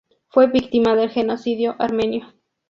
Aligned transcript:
Fue 0.29 0.47
víctima 0.47 0.95
del 0.95 1.11
genocidio 1.11 1.75
armenio. 1.77 2.33